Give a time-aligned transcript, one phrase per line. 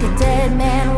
[0.00, 0.97] like a dead man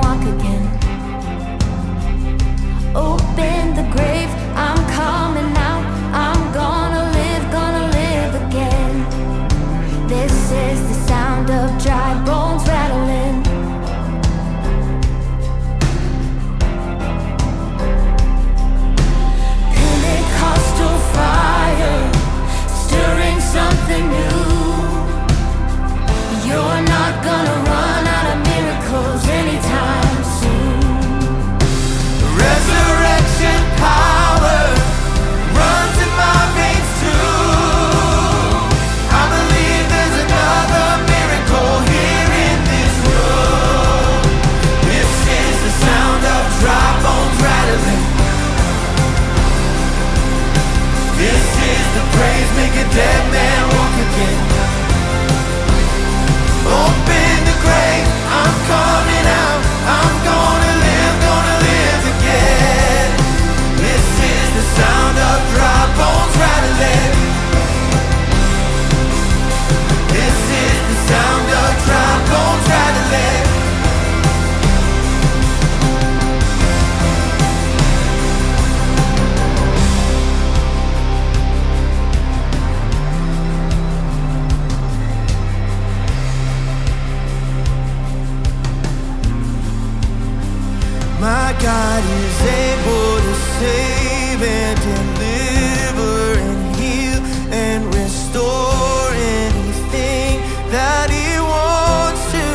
[91.20, 97.20] My God is able to save and deliver and heal
[97.52, 100.40] and restore anything
[100.72, 102.48] that He wants to.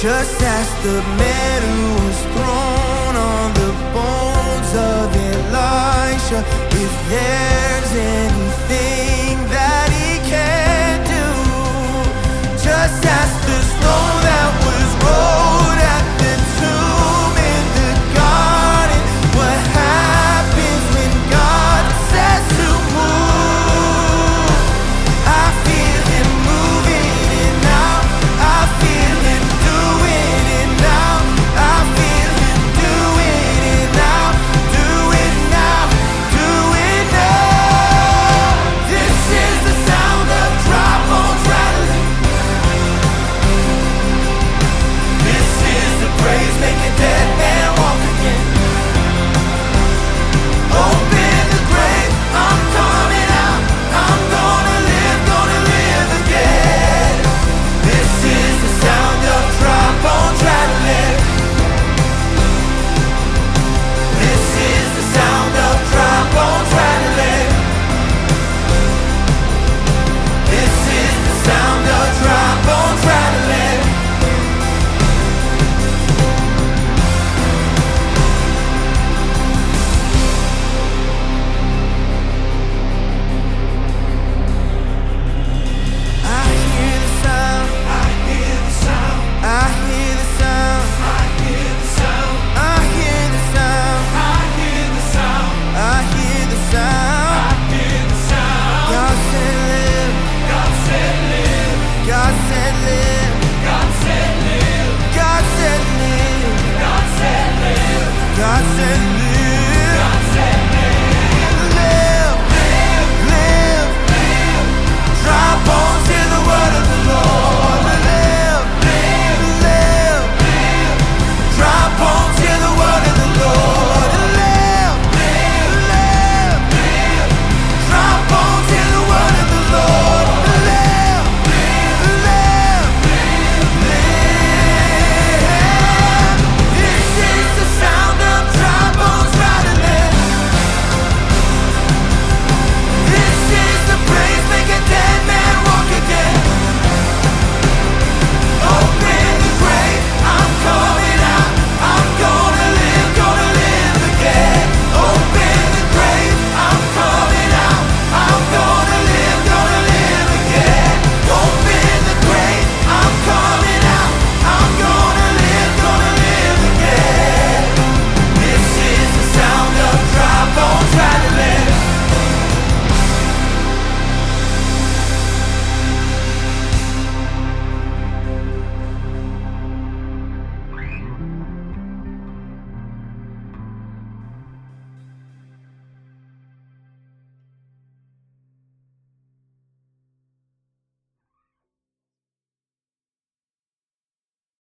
[0.00, 6.40] Just ask the man who was thrown on the bones of Elisha
[6.72, 9.85] if there's anything that